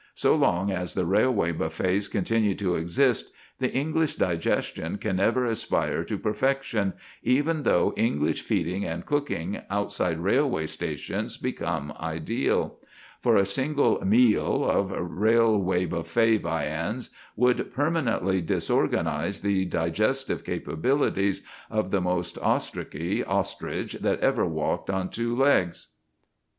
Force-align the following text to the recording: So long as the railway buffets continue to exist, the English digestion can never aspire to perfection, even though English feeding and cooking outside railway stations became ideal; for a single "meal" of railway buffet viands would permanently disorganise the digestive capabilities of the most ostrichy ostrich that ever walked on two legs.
So 0.15 0.33
long 0.33 0.71
as 0.71 0.95
the 0.95 1.05
railway 1.05 1.51
buffets 1.51 2.07
continue 2.07 2.55
to 2.55 2.73
exist, 2.73 3.31
the 3.59 3.71
English 3.71 4.15
digestion 4.15 4.97
can 4.97 5.17
never 5.17 5.45
aspire 5.45 6.03
to 6.05 6.17
perfection, 6.17 6.93
even 7.21 7.61
though 7.61 7.93
English 7.95 8.41
feeding 8.41 8.83
and 8.83 9.05
cooking 9.05 9.61
outside 9.69 10.17
railway 10.19 10.65
stations 10.65 11.37
became 11.37 11.91
ideal; 11.99 12.79
for 13.19 13.37
a 13.37 13.45
single 13.45 14.03
"meal" 14.03 14.67
of 14.67 14.89
railway 14.89 15.85
buffet 15.85 16.37
viands 16.39 17.11
would 17.35 17.71
permanently 17.71 18.41
disorganise 18.41 19.41
the 19.41 19.65
digestive 19.65 20.43
capabilities 20.43 21.43
of 21.69 21.91
the 21.91 22.01
most 22.01 22.39
ostrichy 22.39 23.23
ostrich 23.27 23.93
that 24.01 24.19
ever 24.21 24.47
walked 24.47 24.89
on 24.89 25.11
two 25.11 25.35
legs. 25.35 25.89